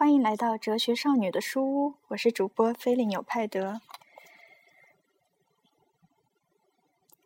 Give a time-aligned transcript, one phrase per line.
[0.00, 3.82] 欢迎来到哲学少女的书屋，我是主播菲利纽派德。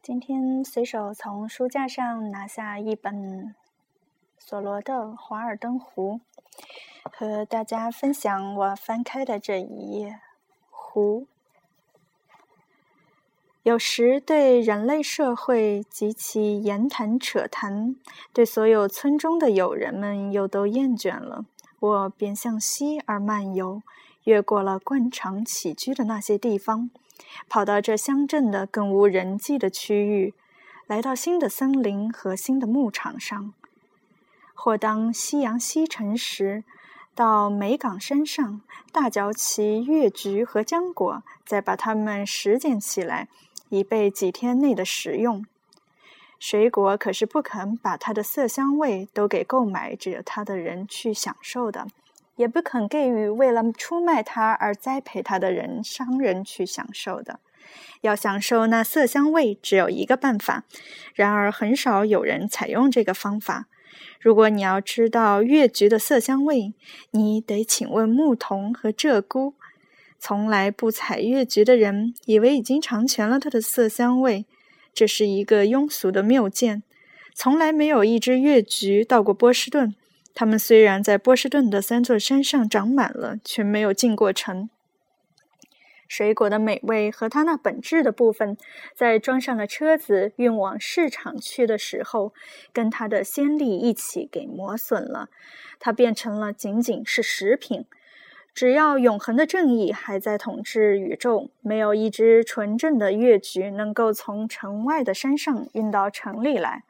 [0.02, 3.54] 今天随手从书架上拿下一本
[4.40, 6.18] 索罗的《华尔登湖》，
[7.12, 10.18] 和大家分享我翻开的这一页。
[10.68, 11.28] 湖
[13.62, 17.94] 有时对人类社会及其言谈扯谈，
[18.32, 21.44] 对所有村中的友人们又都厌倦了。
[21.84, 23.82] 我便向西而漫游，
[24.22, 26.88] 越过了惯常起居的那些地方，
[27.46, 30.32] 跑到这乡镇的更无人迹的区域，
[30.86, 33.52] 来到新的森林和新的牧场上。
[34.54, 36.64] 或当夕阳西沉时，
[37.14, 43.28] 到梅岗山上大嚼其月菊和浆果，再把它们拾捡起来，
[43.68, 45.44] 以备几天内的食用。
[46.46, 51.86] 水果可是不肯把它的色香味都给购买着它的人去享受的，
[52.36, 57.40] 也不肯给予为了出卖它而栽培它的人商人去享受的。
[58.02, 60.64] 要享受那色香味，只有一个办法，
[61.14, 63.64] 然而很少有人采用这个方法。
[64.20, 66.74] 如果你要知道月菊的色香味，
[67.12, 69.54] 你得请问牧童和鹧鸪。
[70.18, 74.44] 从来不采月菊的人，以为已经尝全了它的色香味。
[74.94, 76.84] 这是一个庸俗的谬见，
[77.34, 79.94] 从来没有一只越橘到过波士顿。
[80.34, 84.70] 它们虽然在波士顿的三座山上长满了，却没有进过城。
[86.06, 88.56] 水果的美味和它那本质的部分，
[88.94, 92.32] 在装上了车子运往市场去的时候，
[92.72, 95.28] 跟它的鲜丽一起给磨损了，
[95.80, 97.86] 它变成了仅仅是食品。
[98.54, 106.84] 只要永恒的正义还在统治宇宙，没有一只纯正的月菊能够从城外的山上运到城里来。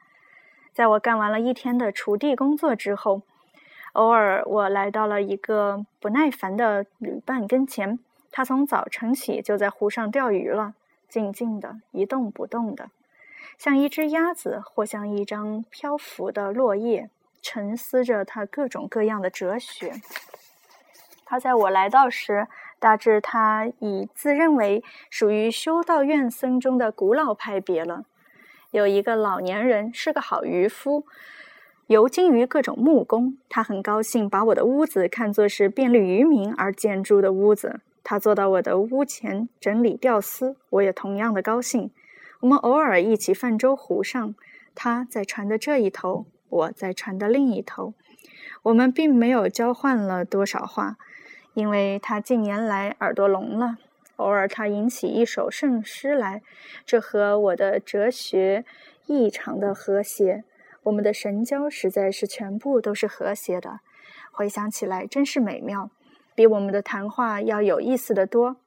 [0.73, 3.23] 在我干完了一天的锄地工作之后，
[3.93, 7.97] 偶尔我来到了一个不耐烦的旅伴跟前，
[8.31, 10.75] 他从早晨起就在湖上钓鱼了，
[11.09, 12.91] 静静的一动不动的，
[13.57, 17.09] 像一只鸭子或像一张漂浮的落叶，
[17.41, 19.93] 沉思着他各种各样的哲学。
[21.25, 22.47] 他在我来到时，
[22.79, 28.05] 大致他已自认为属于修道院僧中的古老派别了。
[28.71, 31.05] 有一个老年人是个好渔夫，
[31.87, 33.37] 游精于各种木工。
[33.49, 37.81] 他很高兴把我的屋子看作是便利渔民而建筑的屋子。
[38.03, 41.89] 他坐到我的屋前整理吊丝，我也同样的高兴。
[42.41, 44.35] 我们偶尔一起泛舟湖上，
[44.75, 47.95] 他在船的这一头，我在船的另一头。
[48.65, 50.97] 我们并没有交换了多少话。
[51.53, 53.77] 因为他近年来耳朵聋了，
[54.17, 56.41] 偶尔他吟起一首圣诗来，
[56.85, 58.65] 这和我的哲学
[59.05, 60.43] 异常的和谐。
[60.83, 63.79] 我们的神交实在是全部都是和谐的，
[64.33, 65.89] 回想起来真是美妙，
[66.35, 68.57] 比我们的谈话要有意思的多。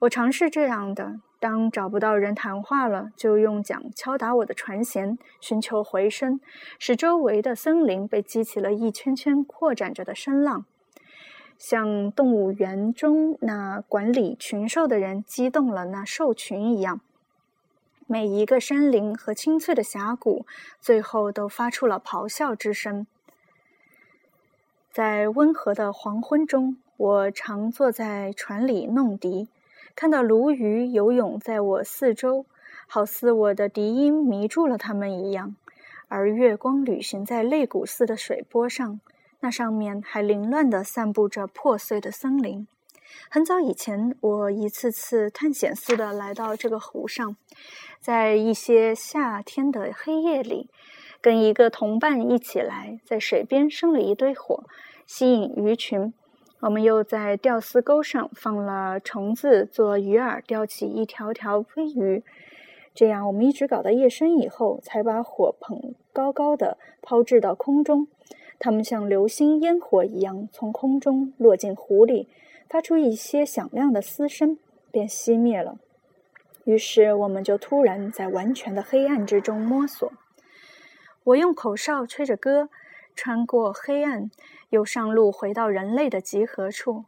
[0.00, 6.38] 我尝试这样的：当找不到人谈话了，就用桨敲打我的船舷，寻求回声，
[6.78, 10.64] 使周围的森林被激起了一圈圈扩展着的声浪。
[11.58, 17.00] 像动物园中那管理群兽的人激动了那兽群一样，
[18.06, 20.46] 每一个山林和清脆的峡谷，
[20.80, 23.04] 最后都发出了咆哮之声。
[24.92, 29.48] 在温和的黄昏中，我常坐在船里弄笛，
[29.94, 32.46] 看到鲈鱼游泳在我四周，
[32.86, 35.54] 好似我的笛音迷住了它们一样，
[36.08, 39.00] 而月光旅行在肋骨似的水波上。
[39.40, 42.66] 那上面还凌乱地散布着破碎的森林。
[43.28, 47.36] 很早以前，我一次次探险似的来到这个湖上，
[48.00, 50.70] 在一些夏天的黑夜里，
[51.20, 54.64] 跟一个同伴一起来，在水边生了一堆火，
[55.06, 56.14] 吸引鱼群。
[56.62, 62.22] 我们又在钓丝钩上放了虫子做鱼饵，钓起一条条飞鱼。
[62.94, 68.06] 这样，我们一直搞到夜深以后，才把火捧高高的抛掷到空中。
[68.60, 72.28] 它们像流星烟火一样从空中落进湖里，
[72.68, 74.56] 发出一些响亮的嘶声，
[74.92, 75.78] 便熄灭了。
[76.64, 80.12] 于是，我们就突然在完全的黑暗之中摸索。
[81.24, 82.68] 我用口哨吹着歌，
[83.14, 84.30] 穿过黑暗，
[84.70, 87.04] 又上路回到人类的集合处。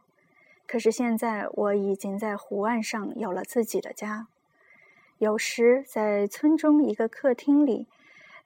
[0.67, 4.27] 可是现在，我已经在湖岸上有了自己的家。
[5.17, 7.87] 有时，在村中一个客厅里，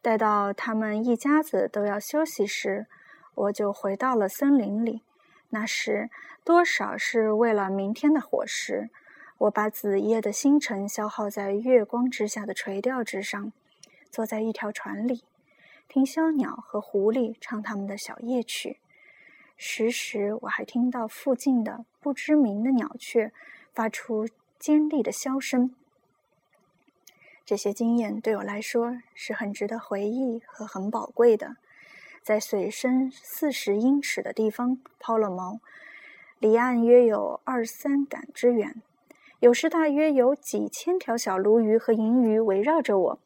[0.01, 2.87] 待到他们一家子都要休息时。
[3.35, 5.01] 我就回到了森林里，
[5.49, 6.09] 那时
[6.43, 8.89] 多少是为了明天的伙食。
[9.37, 13.53] 我把子夜的星辰消耗在月光之下的垂钓之上，
[14.11, 15.23] 坐在一条船里，
[15.89, 18.77] 听枭鸟和狐狸唱他们的小夜曲。
[19.57, 23.33] 时时我还听到附近的不知名的鸟雀
[23.73, 24.27] 发出
[24.59, 25.73] 尖利的箫声。
[27.43, 31.57] 这些经验对我来说是很值得回忆和很宝贵的。
[32.21, 35.59] 在水深四十英尺的地方抛了锚，
[36.37, 38.79] 离岸约有二三杆之远。
[39.39, 43.19] 有时大约有几千条小鲈鱼和银鱼围绕着我，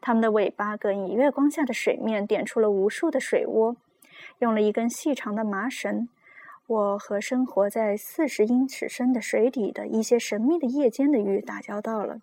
[0.00, 3.76] 它们的尾巴更以月光下的水面点出了无数的水窝。
[4.38, 6.08] 用了一根细长的麻绳，
[6.66, 12.20] 我和生活在四十英尺深的水底的一些神秘的夜间的鱼打交道了。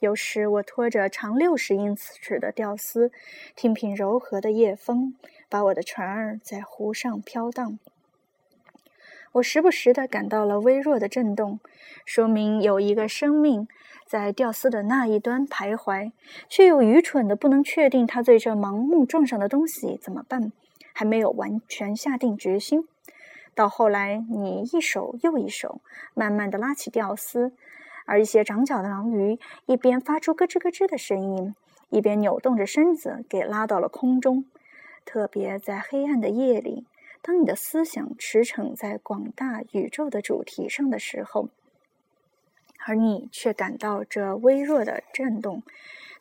[0.00, 3.10] 有时我拖着长六十英尺的吊丝，
[3.56, 5.14] 听凭柔和的夜风，
[5.48, 7.78] 把我的船儿在湖上飘荡。
[9.32, 11.58] 我时不时地感到了微弱的震动，
[12.04, 13.66] 说明有一个生命
[14.14, 16.12] 在吊丝的那一端徘徊，
[16.48, 20.52] 却又愚蠢的不能确定他对这盲目撞上的东西怎么办，
[20.92, 22.86] 还没有完全下定决心。
[23.56, 25.80] 到后来，你一手又一手，
[26.14, 27.54] 慢慢地拉起吊丝。
[28.04, 31.52] 而一些长脚的狼鱼一边发出咯吱咯吱的声音，
[31.90, 34.44] 一边扭动着身子，给拉到了空中。
[35.04, 36.86] 特别在黑暗的夜里，
[37.20, 41.48] 当你的思想驰骋在广大宇宙的主题上的时候，
[42.86, 45.62] 而你却感到这微弱的震动，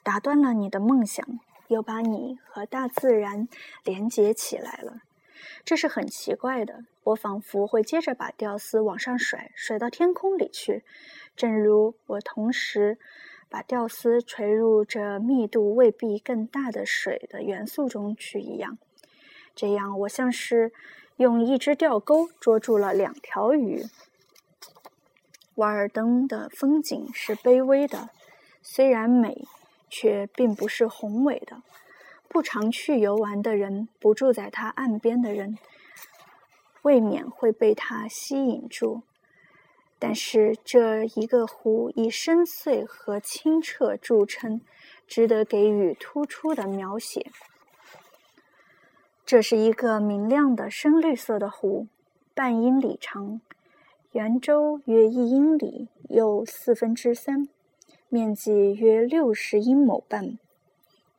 [0.02, 1.26] 打断了你的梦想，
[1.68, 3.48] 又把你和大自然
[3.84, 5.02] 连接起来了。
[5.66, 6.86] 这是很奇怪的。
[7.04, 10.84] 我仿佛会接着把吊丝往上甩，甩到天空里去。
[11.36, 12.98] 正如我同时
[13.50, 18.78] 把吊丝垂入这密度未必更大的水的元素中去一样，
[19.54, 20.72] 这样我像是
[21.18, 23.84] 用一只钓钩捉住了两条鱼。
[25.56, 28.10] 瓦尔登的风景是卑微的，
[28.62, 29.46] 虽然美，
[29.90, 31.62] 却并不是宏伟的。
[32.28, 35.60] 不常去游玩的人，不住在它岸边的人，
[36.82, 39.04] 未免会被它吸引住。
[40.00, 44.62] 但是这一个湖以深邃和清澈著称，
[45.08, 47.32] 值得给予突出的描写。
[49.24, 51.88] 这是一个明亮的深绿色的湖，
[52.34, 53.40] 半英里长，
[54.14, 57.48] 圆周约一英里又四分之三，
[58.10, 60.38] 面积约六十英亩半。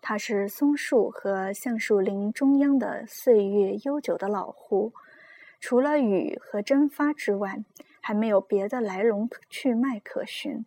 [0.01, 4.93] 它是松树和橡树林中央的岁月悠久的老湖，
[5.59, 7.65] 除了雨和蒸发之外。
[8.07, 10.67] 还没有别的来龙去脉可寻。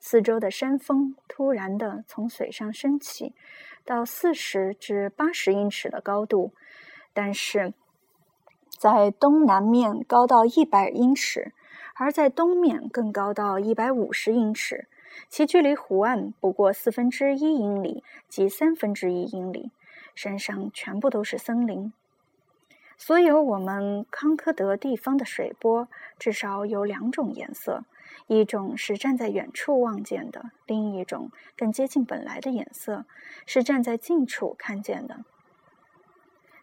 [0.00, 3.36] 四周的山峰突然的从水上升起，
[3.84, 6.50] 到四十至八十英尺的高度，
[7.12, 7.72] 但是
[8.76, 11.52] 在东南面高到一百英尺，
[12.02, 14.88] 而在东面更高到一百五十英尺。
[15.28, 19.70] 其距离湖岸不过四分之一英里及三分之一英里，
[20.16, 21.92] 山上全部都是森林。
[22.98, 25.86] 所有我们康科德地方的水波
[26.18, 27.84] 至少有两种颜色，
[28.26, 33.04] 一种是站在远处望见的，另一种更接近本来的颜色
[33.46, 35.20] 是站在近处看见的。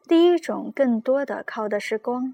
[0.06, 2.34] 第一种更多的靠的是光，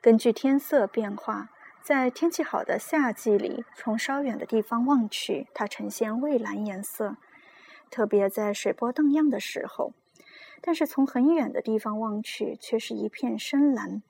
[0.00, 1.50] 根据天色变化，
[1.82, 7.16] 在天气好的夏季里，从稍远的地方望去，它呈现蔚蓝颜色，
[7.90, 9.92] 特别在水波荡漾的时候。
[10.60, 14.00] 但是从很远的地方望去，却是一片深蓝。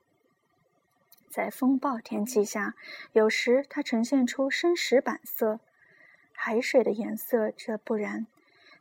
[1.31, 2.75] 在风暴天气下，
[3.13, 5.59] 有时它呈现出深石板色，
[6.35, 8.27] 海水的颜色这不然。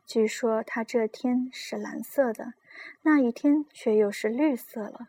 [0.04, 2.52] 据说它这天是蓝色的，
[3.00, 5.08] 那一天却又是绿色了。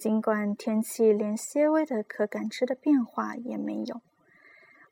[0.00, 4.00] 尽管天气连些微的可感知的变化也没有，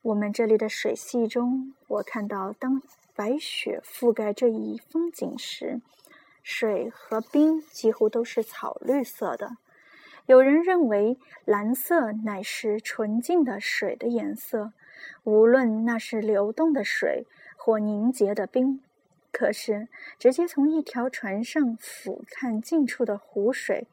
[0.03, 2.83] 我们这里的水系中，我看到当
[3.15, 5.81] 白雪覆盖这一风景时。
[6.43, 9.57] 水和冰几乎都是草绿色的。
[10.27, 14.73] 有人认为蓝色乃是纯净的水的颜色，
[15.23, 17.25] 无论那是流动的水
[17.57, 18.79] 或凝结的冰。
[19.31, 19.87] 可是，
[20.19, 23.87] 直接从一条船上俯瞰近处的湖水，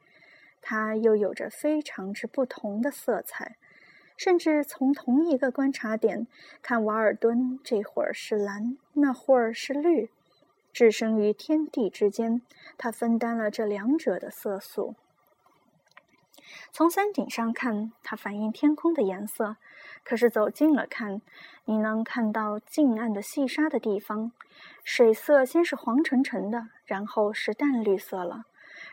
[0.69, 3.57] 它又有着非常之不同的色彩。
[4.17, 6.27] 甚至从同一个观察点
[6.61, 10.11] 看，瓦尔敦这会儿是蓝，那会儿是绿。
[10.73, 12.43] 置身于天地之间，
[12.77, 14.97] 它分担了这两者的色素。
[16.73, 19.57] 从山顶上看，它反映天空的颜色；
[20.03, 21.23] 可是走近了看，
[21.65, 24.33] 你能看到近岸的细沙的地方，
[24.83, 28.47] 水色先是黄沉沉的，然后是淡绿色了，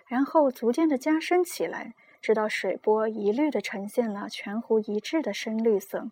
[0.07, 6.09] 然后逐渐的加深起来，直到水波一律的呈现了全湖一致的深绿色。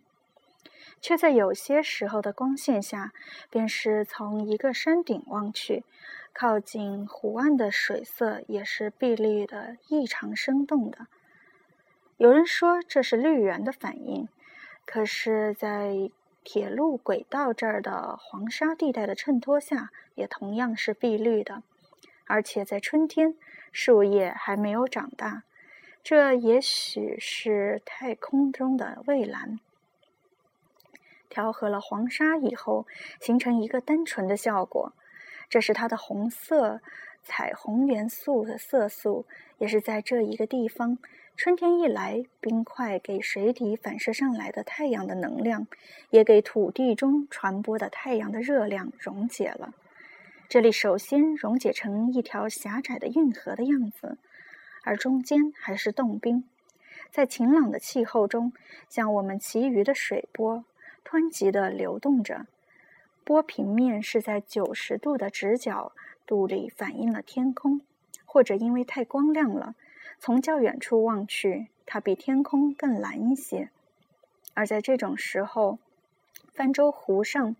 [1.00, 3.12] 却在有些时候的光线下，
[3.50, 5.84] 便是从一个山顶望去，
[6.32, 11.08] 靠近湖岸的水色也是碧绿的，异常生动的。
[12.18, 14.28] 有人说这是绿源的反应，
[14.86, 16.10] 可是，在
[16.44, 21.64] 铁路轨道这儿的黄沙地带的衬托下，也同样是碧绿的。
[22.32, 23.34] 而且在春天，
[23.72, 25.42] 树叶还没有长大，
[26.02, 29.60] 这也许是太空中的蔚蓝。
[31.28, 32.86] 调和了黄沙以后，
[33.20, 34.94] 形成一个单纯的效果。
[35.50, 36.80] 这是它的红色
[37.22, 39.26] 彩虹元素的色素，
[39.58, 40.96] 也是在这一个地方。
[41.36, 45.66] 春天一来，冰块给水底反射上来的太阳的能量，
[46.08, 49.74] 也给土地中传播的太阳的热量溶解了。
[50.52, 54.18] 这里首先溶解成一条狭窄的运河的样子，
[54.84, 56.44] 而中间还是冻冰。
[57.10, 58.52] 在晴朗的气候中，
[58.86, 60.66] 像我们其余的水波，
[61.02, 62.46] 湍急地流动着。
[63.24, 65.92] 波平面是在九十度的直角
[66.26, 67.80] 度里反映了天空，
[68.26, 69.74] 或者因为太光亮了，
[70.20, 73.70] 从较远处望去，它比天空更蓝一些。
[74.52, 75.78] 而在这种时候，
[76.52, 77.56] 泛舟湖上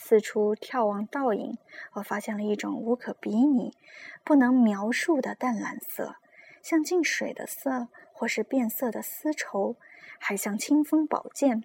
[0.00, 1.58] 四处眺望倒影，
[1.94, 3.74] 我发现了一种无可比拟、
[4.22, 6.14] 不能描述的淡蓝色，
[6.62, 9.74] 像进水的色，或是变色的丝绸，
[10.20, 11.64] 还像清风宝剑。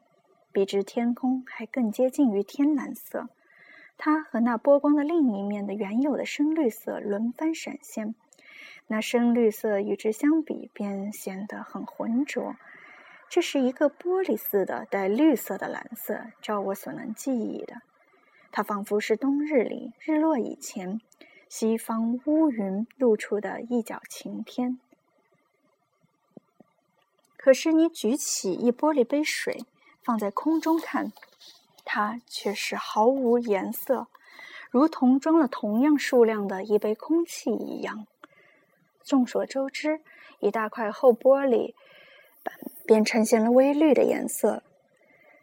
[0.51, 3.29] 比之天空还更接近于天蓝色，
[3.97, 8.15] 它和那波光的另一面的原有的深绿色轮番闪现，
[8.87, 12.55] 那深绿色与之相比便显得很浑浊。
[13.29, 17.81] 这是一个玻璃似的带绿色的蓝色，照我所能记忆的，
[18.53, 21.01] 它仿佛是冬日里日落以前，
[21.49, 24.79] 西方乌云露出的一角晴天。
[27.35, 29.65] 可是你举起一玻璃杯水。
[30.05, 31.13] 放在空中看，
[31.85, 34.07] 它却是毫无颜色，
[34.69, 38.05] 如同装了同样数量的一杯空气一样。
[39.01, 40.01] 众所周知，
[40.41, 41.73] 一大块厚玻璃
[42.43, 42.53] 板
[42.85, 44.61] 便呈现了微绿的颜色。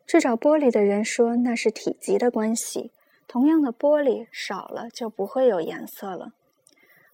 [0.07, 2.91] 制造玻璃的人说那是体积的关系，
[3.33, 6.33] 同样的玻璃少了就不会有颜色了。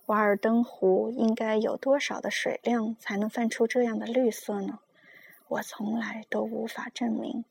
[0.07, 4.79] 瓦尔登湖应该有多少的水量才能泛出这样的绿色呢？
[5.47, 7.45] 我从来都无法证明，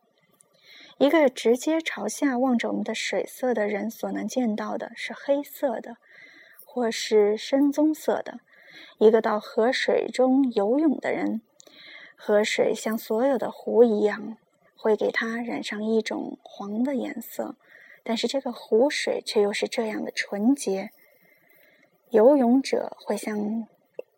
[0.98, 5.98] 一个直接朝下望着我们的水色的人所能见到的是黑色的，
[6.65, 8.39] 或是深棕色的。
[8.98, 11.43] 一个到河水中游泳的人，
[12.15, 14.38] 河水像所有的湖一样，
[14.75, 17.55] 会给它染上一种黄的颜色，
[18.05, 20.91] 但是这个湖水却又是这样的纯洁。
[22.12, 23.67] 游泳者会像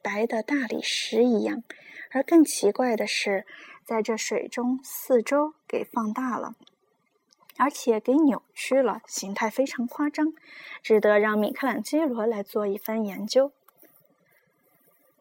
[0.03, 1.63] 白的大理石一样。
[2.11, 3.45] 而更奇怪的是，
[3.83, 6.55] 在这水中四周给放大了，
[7.57, 10.33] 而且给扭曲了，形态非常夸张，
[10.81, 13.51] 值得让米开朗基罗来做一番研究。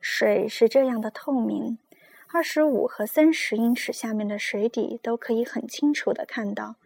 [0.00, 1.78] 水是这样的透明，
[2.32, 6.76] 二十五和三十英尺下面的水底都可以很清楚的看到。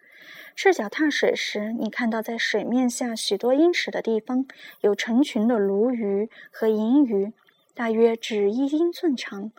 [0.62, 4.44] 赤脚踏水时，你看到在水面下许多英尺的地方
[4.82, 7.32] 有成群的鲈鱼和银鱼，
[7.72, 9.52] 大约只一英寸长。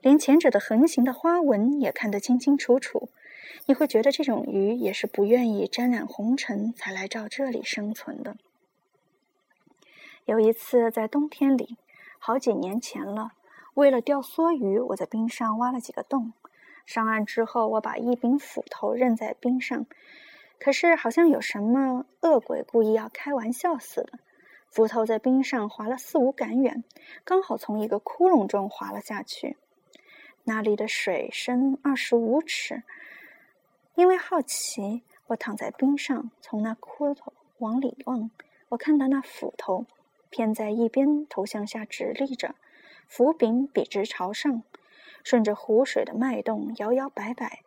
[0.00, 3.08] 连前者的横行的花纹也看得清清楚楚，
[3.66, 8.36] 你会觉得这种鱼也是不愿意沾染红尘才来到这里生存的。
[10.24, 11.76] 有一次在冬天里，
[12.18, 13.30] 好几年前了，
[13.74, 16.32] 为了钓梭鱼，我在冰上挖了几个洞。
[16.84, 19.86] 上岸之后，我把一柄斧头扔在冰上，
[20.62, 24.20] 可是好像有什么恶鬼故意要开玩笑似的，
[24.70, 26.84] 斧头在冰上划了四五杆远，
[27.24, 29.56] 刚好从一个窟窿中滑了下去。
[30.44, 32.84] 那里的水深二十五尺。
[33.96, 37.16] 因为好奇，我躺在冰上，从那窟窿
[37.58, 38.30] 往里望。
[38.68, 39.86] 我看到那斧头
[40.30, 42.54] 偏在一边，头向下直立着，
[43.08, 44.62] 斧柄笔直朝上，
[45.24, 47.62] 顺着湖水的脉动摇摇摆摆。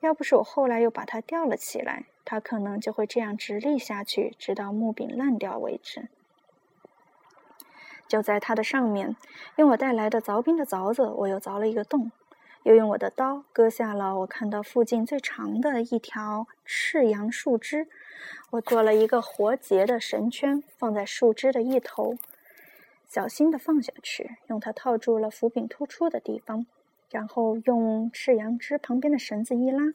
[0.00, 6.08] 要不是我后来又把它吊了起来，它可能就会这样直立下去，直到木柄烂掉为止。
[8.06, 9.16] 就在它的上面，
[9.56, 12.12] 用我带来的凿冰的凿子，我又凿了一个洞，
[12.62, 17.88] 又用我的刀割下了我看到附近最长的一条赤杨树枝。
[18.50, 22.16] 我做了一个活结的绳圈，放在树枝的一头，
[23.08, 26.66] 小心的放下去，用它套住了斧柄突出的地方，
[27.14, 29.94] 然后用赤杨枝旁边的绳子一拉，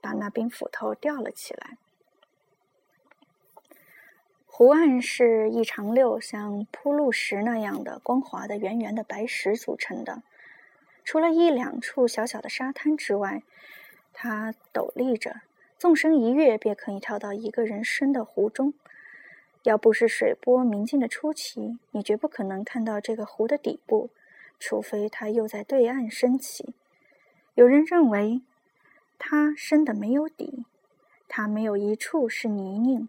[0.00, 1.76] 把那柄斧头吊了起来。
[4.46, 10.22] 湖岸是一长溜像铺路石那样的光滑的圆圆的白石组成的，
[11.04, 13.42] 除了一两处小小的沙滩之外，
[14.14, 15.42] 它陡立着，
[15.76, 18.72] 纵身一跃便可以跳到一个人深的湖中。
[19.64, 24.08] 要不是水波明净的出奇，你绝不可能看到这个湖的底部。
[24.58, 26.74] 除非它又在对岸升起。
[27.54, 28.42] 有人认为
[29.18, 30.64] 它深的没有底，
[31.28, 33.08] 它没有一处是泥泞。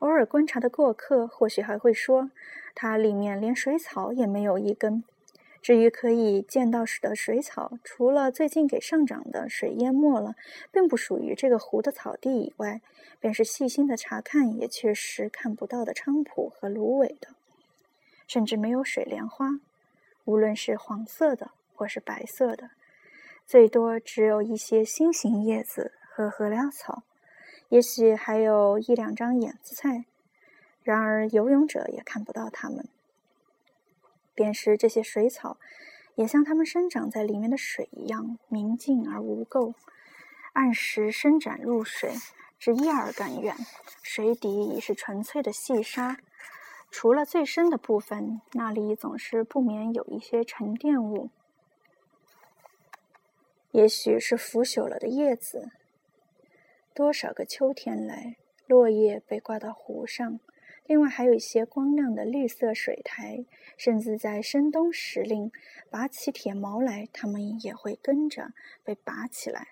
[0.00, 2.30] 偶尔观察的过客或许还会说，
[2.74, 5.02] 它里面连水草也没有一根。
[5.60, 10.36] 至于可以见到的水草，除了最近给上涨的水淹没了，
[10.70, 12.80] 并不属于这个湖的草地以外，
[13.18, 17.30] 便是细心的查看也确实看不到的菖蒲和芦苇的，
[18.28, 19.58] 甚至没有水莲花，
[20.28, 22.68] 无论是黄色的或是白色的，
[23.46, 27.02] 最多只有一些心形叶子和禾寮草，
[27.70, 30.04] 也许还有一两张眼子菜，
[30.82, 32.86] 然而游泳者也看不到它们。
[34.34, 35.56] 便是这些水草，
[36.14, 39.72] 也像它们生长在里面的水一样明净而无垢，
[40.52, 42.12] 按时伸展入水，
[42.58, 43.56] 至一耳更远。
[44.02, 46.18] 水底已是纯粹的细沙，
[46.90, 51.30] 除了最深的部分，那里总是不免有一些沉淀物，
[53.70, 55.70] 也许是腐朽了的叶子。
[56.94, 60.40] 多少个秋天来，落叶被挂到湖上。
[60.86, 63.44] 另外还有一些光亮的绿色水苔，
[63.76, 65.52] 甚至在深冬时令
[65.90, 68.52] 拔起铁毛来，它们也会跟着
[68.82, 69.68] 被拔起来。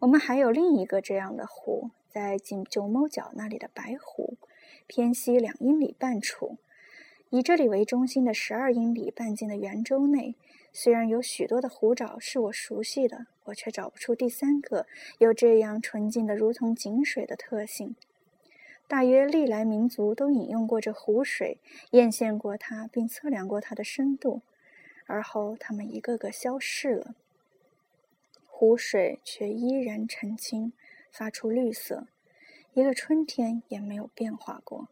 [0.00, 4.38] 我们还有另一个这样的湖，在九九猫角那里的白湖，
[4.86, 6.58] 偏西两英里半处，
[7.30, 10.34] 以这里为中心的十二英里半径的圆周内，
[10.72, 14.86] 虽然有许多的湖沼是我熟悉的，我却找不出第三个
[15.18, 17.96] 有这样纯净的如同井水的特性。
[18.88, 21.58] 大约历来民族都饮用过这湖水，
[21.92, 24.42] 验现过它，并测量过它的深度，
[25.06, 27.14] 而后它们一个个消逝了。
[28.46, 30.72] 湖水却依然澄清，
[31.10, 32.06] 发出绿色，
[32.74, 34.88] 一个春天也没有变化过。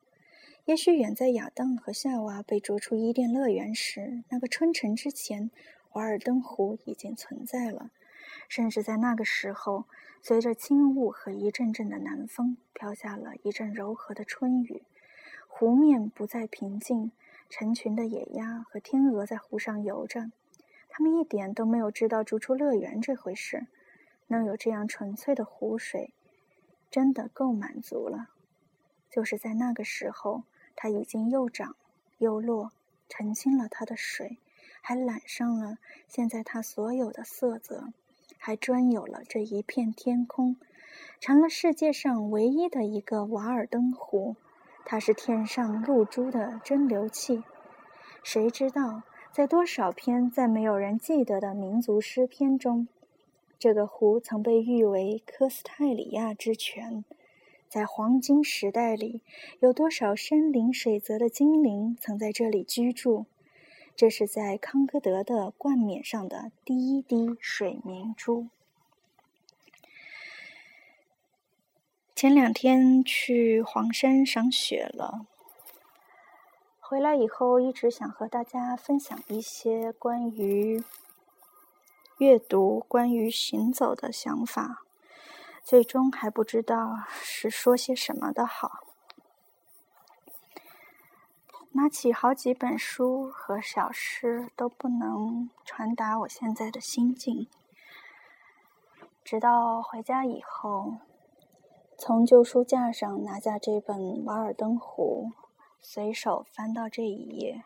[0.66, 5.50] 也许远在亚当和夏娃被逐出伊甸乐园时，那个春晨之前，
[5.92, 7.90] 瓦尔登湖已经存在了，
[8.49, 9.87] 甚至在那个时候。
[10.22, 14.82] 随着轻雾和一阵阵的南风，飘下了一阵柔和的春雨。
[15.49, 17.10] 湖面不再平静，
[17.49, 20.30] 成群的野鸭和天鹅在湖上游着。
[20.90, 23.66] 他们一点都没有知道逐出乐园这回事。
[24.26, 26.12] 能有这样纯粹的湖水，
[26.90, 28.28] 真的够满足了。
[29.10, 30.42] 就是在那个时候，
[30.76, 31.76] 它已经又涨
[32.18, 32.72] 又落，
[33.08, 34.38] 澄清了它的水，
[34.80, 37.92] 还染上了现在它所有的色泽。
[38.42, 40.56] 还专有了这一片天空，
[41.20, 44.34] 成了世界上唯一的一个瓦尔登湖。
[44.86, 47.44] 它是天上露珠的蒸馏器。
[48.22, 52.88] 谁知道，在多少篇再没有人记得的民族诗篇中，
[53.60, 57.04] 这个湖曾被誉为科斯泰里亚之泉。
[57.68, 59.20] 在黄金时代里，
[59.58, 63.26] 有多少山林水泽的精灵曾在这里居住？
[63.94, 68.46] 这是在康戈德的冠冕上的第一滴水明珠。
[72.16, 75.26] 前两天去黄山赏雪了，
[76.80, 80.82] 回来以后一直想和大家分享一些关于
[82.21, 84.83] 阅读、关于行走的想法，
[85.65, 88.80] 最终还不知道是说些什么的好。
[91.73, 97.49] 拿起好几本书和小诗，都不能传达我现在的心境。
[99.25, 100.97] 直到回家以后，
[101.97, 105.30] 从旧书架上拿下这本《瓦尔登湖》，
[105.80, 107.65] 随手翻到这一页，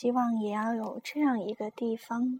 [0.00, 2.38] 希望也要有这样一个地方，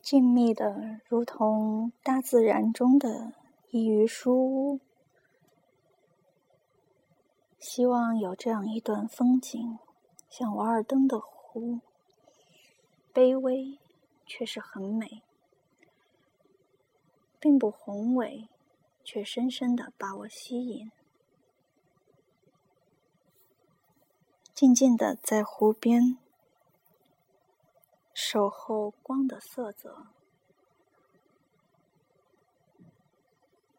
[0.00, 3.32] 静谧的，如同大自然中的
[3.70, 4.80] 一隅书屋。
[7.58, 9.80] 希望有这样一段风景，
[10.30, 11.80] 像瓦尔登的湖，
[13.12, 13.80] 卑微
[14.24, 15.22] 却是很美，
[17.40, 18.48] 并不宏伟，
[19.02, 20.92] 却深深的把我吸引。
[24.56, 26.16] 静静的在湖边，
[28.14, 30.06] 守候光的色泽，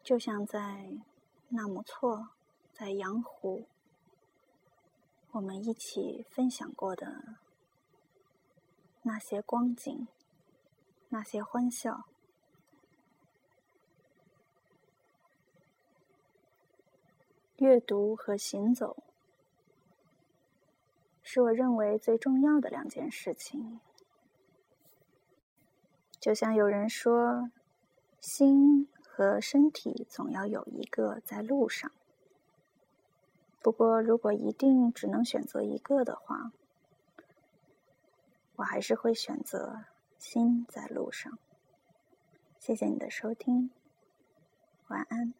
[0.04, 0.92] 就像在
[1.48, 2.28] 纳木错，
[2.72, 3.66] 在羊湖。
[5.32, 7.24] 我们一起分享过的
[9.02, 10.06] 那些光景，
[11.08, 12.04] 那些欢笑，
[17.56, 19.02] 阅读和行走，
[21.30, 23.80] 是我认为最重要的两件事情。
[26.18, 27.50] 就像有人说，
[28.18, 31.92] 心和身体总要有一个在路上。
[33.60, 36.50] 不过，如果一定只能选择一个的话，
[38.56, 39.84] 我还是会选择
[40.16, 41.38] 心在路上。
[42.58, 43.70] 谢谢你的收听，
[44.86, 45.34] 晚安。